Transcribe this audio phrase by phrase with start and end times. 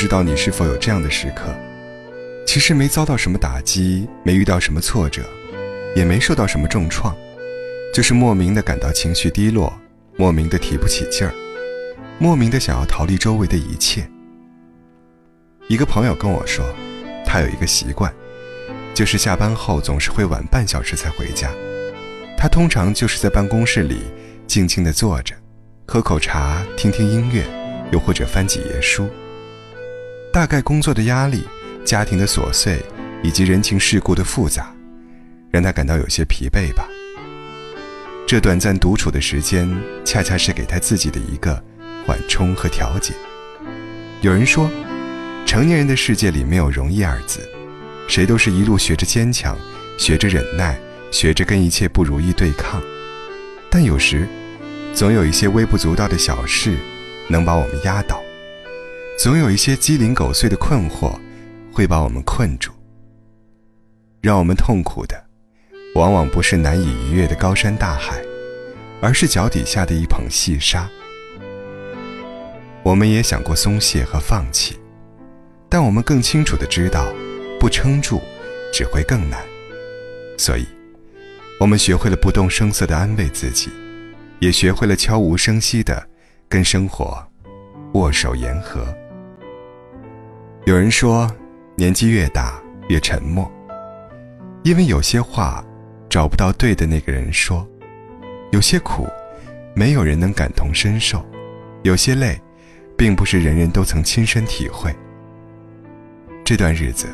[0.00, 1.54] 知道你是否有这样的时刻：
[2.46, 5.20] 其实没遭到什么打击，没遇到什么挫折，
[5.94, 7.14] 也没受到什么重创，
[7.92, 9.78] 就是莫名的感到情绪低落，
[10.16, 11.34] 莫名的提不起劲儿，
[12.18, 14.08] 莫名的想要逃离周围的一切。
[15.68, 16.64] 一个朋友跟我说，
[17.26, 18.10] 他有一个习惯，
[18.94, 21.50] 就是下班后总是会晚半小时才回家。
[22.38, 23.98] 他通常就是在办公室里
[24.46, 25.34] 静静地坐着，
[25.86, 27.44] 喝口茶，听听音乐，
[27.92, 29.06] 又或者翻几页书。
[30.32, 31.44] 大概工作的压力、
[31.84, 32.80] 家庭的琐碎
[33.22, 34.72] 以及人情世故的复杂，
[35.50, 36.86] 让他感到有些疲惫吧。
[38.26, 39.68] 这短暂独处的时间，
[40.04, 41.60] 恰恰是给他自己的一个
[42.06, 43.12] 缓冲和调节。
[44.20, 44.70] 有人说，
[45.44, 47.40] 成年人的世界里没有容易二字，
[48.06, 49.56] 谁都是一路学着坚强，
[49.98, 50.78] 学着忍耐。
[51.12, 52.80] 学着跟一切不如意对抗，
[53.68, 54.28] 但有时，
[54.94, 56.76] 总有一些微不足道的小事，
[57.28, 58.18] 能把我们压倒；
[59.22, 61.14] 总有一些鸡零狗碎的困惑，
[61.70, 62.72] 会把我们困住。
[64.22, 65.22] 让我们痛苦的，
[65.94, 68.24] 往往不是难以逾越的高山大海，
[69.02, 70.88] 而是脚底下的一捧细沙。
[72.82, 74.80] 我们也想过松懈和放弃，
[75.68, 77.12] 但我们更清楚的知道，
[77.60, 78.22] 不撑住，
[78.72, 79.38] 只会更难。
[80.38, 80.66] 所以。
[81.60, 83.68] 我们学会了不动声色的安慰自己，
[84.38, 86.08] 也学会了悄无声息的
[86.48, 87.22] 跟生活
[87.92, 88.82] 握手言和。
[90.70, 91.28] 有人说，
[91.74, 93.50] 年纪越大越沉默，
[94.62, 95.64] 因为有些话
[96.08, 97.66] 找不到对的那个人说，
[98.52, 99.08] 有些苦
[99.74, 101.26] 没有人能感同身受，
[101.82, 102.40] 有些累
[102.96, 104.94] 并不是人人都曾亲身体会。
[106.44, 107.08] 这段日子，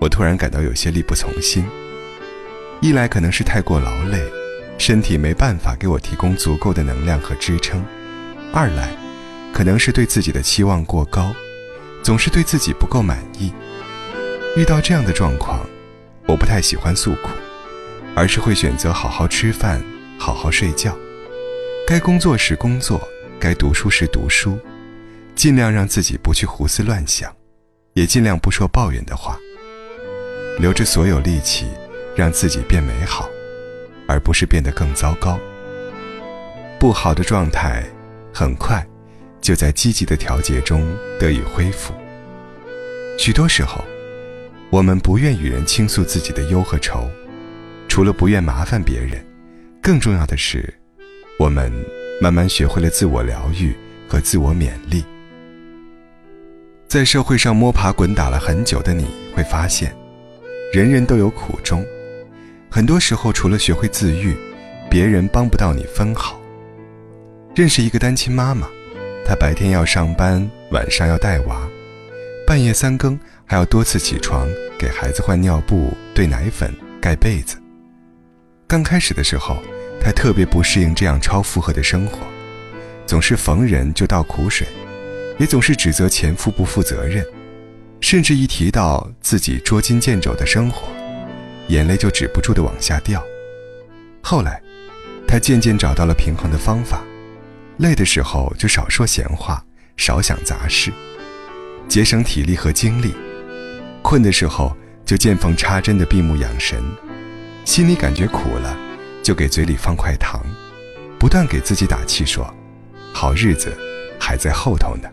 [0.00, 1.62] 我突然感到有些力不从心。
[2.80, 4.18] 一来可能是太过劳累，
[4.78, 7.82] 身体没办法给我提供足够的能量和支撑；
[8.50, 8.88] 二来，
[9.52, 11.34] 可能是对自己的期望过高，
[12.04, 13.52] 总是对自己不够满意。
[14.56, 15.66] 遇到这样的状况，
[16.26, 17.30] 我不太喜欢诉苦，
[18.14, 19.82] 而是会选择好好吃饭，
[20.16, 20.96] 好好睡觉，
[21.88, 23.00] 该工作时工作，
[23.40, 24.56] 该读书时读书，
[25.34, 27.34] 尽量让自己不去胡思乱想，
[27.94, 29.36] 也尽量不说抱怨的话，
[30.60, 31.66] 留着所有力气。
[32.16, 33.28] 让自己变美好，
[34.06, 35.36] 而不是变得更糟糕。
[36.78, 37.82] 不好的状态，
[38.32, 38.86] 很快
[39.44, 40.82] 就在积极的调节中
[41.20, 41.92] 得以恢复。
[43.18, 43.84] 许多时候，
[44.70, 47.10] 我们不愿与人倾诉自己的忧和愁，
[47.86, 49.22] 除了不愿麻烦别人，
[49.82, 50.72] 更重要的是，
[51.38, 51.70] 我们
[52.22, 53.76] 慢慢学会了自我疗愈
[54.08, 55.04] 和自我勉励。
[56.88, 59.94] 在社会上摸爬滚打了很久的你，会发现，
[60.72, 61.84] 人人都有苦衷。
[62.70, 64.34] 很多时候，除了学会自愈，
[64.90, 66.40] 别人帮不到你分毫。
[67.54, 68.66] 认识一个单亲妈妈，
[69.24, 71.66] 她白天要上班，晚上要带娃，
[72.46, 74.46] 半夜三更还要多次起床
[74.78, 77.56] 给孩子换尿布、兑奶粉、盖被子。
[78.66, 79.56] 刚开始的时候，
[80.00, 82.18] 她特别不适应这样超负荷的生活，
[83.06, 84.66] 总是逢人就倒苦水，
[85.38, 87.24] 也总是指责前夫不负责任，
[88.00, 90.88] 甚至一提到自己捉襟见肘的生活。
[91.68, 93.24] 眼泪就止不住的往下掉。
[94.20, 94.60] 后来，
[95.26, 97.02] 他渐渐找到了平衡的方法，
[97.78, 99.64] 累的时候就少说闲话，
[99.96, 100.92] 少想杂事，
[101.88, 103.10] 节省体力和精力；
[104.00, 106.80] 困的时候就见缝插针的闭目养神，
[107.64, 108.76] 心里感觉苦了，
[109.22, 110.40] 就给嘴里放块糖，
[111.18, 112.52] 不断给自己打气说
[113.12, 113.76] ：“好日子
[114.20, 115.08] 还在后头呢。”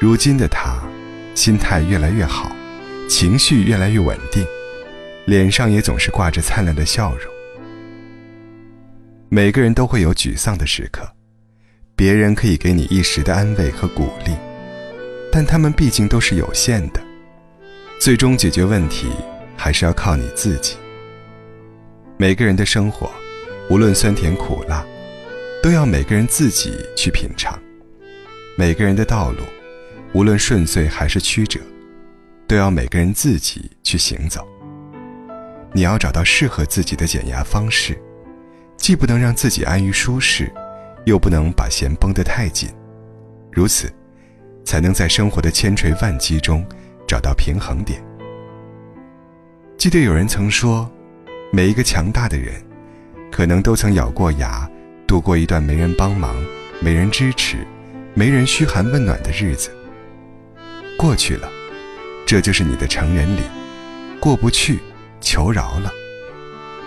[0.00, 0.78] 如今的他，
[1.34, 2.52] 心态越来越好，
[3.08, 4.46] 情绪越来越稳定。
[5.26, 7.37] 脸上也总是挂着灿烂的笑容。
[9.30, 11.06] 每个人都会有沮丧的时刻，
[11.94, 14.32] 别人可以给你一时的安慰和鼓励，
[15.30, 17.02] 但他们毕竟都是有限的，
[18.00, 19.08] 最终解决问题
[19.54, 20.76] 还是要靠你自己。
[22.16, 23.10] 每个人的生活，
[23.68, 24.82] 无论酸甜苦辣，
[25.62, 27.52] 都要每个人自己去品尝；
[28.56, 29.42] 每个人的道路，
[30.14, 31.60] 无论顺遂还是曲折，
[32.46, 34.48] 都要每个人自己去行走。
[35.74, 38.00] 你要找到适合自己的减压方式，
[38.78, 40.50] 既不能让自己安于舒适，
[41.04, 42.70] 又不能把弦绷得太紧，
[43.52, 43.92] 如此，
[44.64, 46.64] 才能在生活的千锤万击中
[47.06, 48.02] 找到平衡点。
[49.76, 50.90] 记得有人曾说，
[51.52, 52.54] 每一个强大的人，
[53.30, 54.66] 可能都曾咬过牙，
[55.06, 56.34] 度过一段没人帮忙、
[56.80, 57.58] 没人支持、
[58.14, 59.70] 没人嘘寒问暖的日子。
[60.96, 61.48] 过去了，
[62.26, 63.42] 这就是你的成人礼；
[64.18, 64.78] 过不去。
[65.20, 65.90] 求饶了，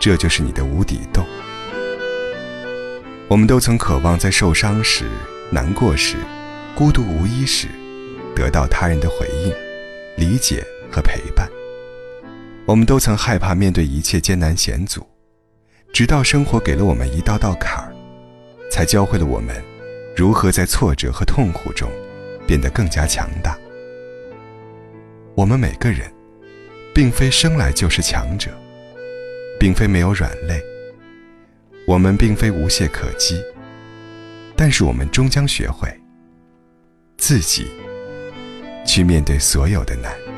[0.00, 1.26] 这就是你的无底洞。
[3.34, 5.06] 我们都曾渴望在受伤时、
[5.50, 6.18] 难过时、
[6.72, 7.66] 孤独无依时，
[8.32, 9.52] 得到他人的回应、
[10.16, 11.50] 理解和陪伴。
[12.64, 15.04] 我们都曾害怕面对一切艰难险阻，
[15.92, 17.92] 直到生活给了我们一道道坎儿，
[18.70, 19.60] 才教会了我们
[20.16, 21.90] 如何在挫折和痛苦中
[22.46, 23.58] 变得更加强大。
[25.34, 26.08] 我们每个人，
[26.94, 28.52] 并非生来就是强者，
[29.58, 30.62] 并非没有软肋，
[31.86, 33.42] 我们并非无懈可击，
[34.56, 35.88] 但是我们终将学会
[37.18, 37.66] 自己
[38.86, 40.33] 去面对所有的难。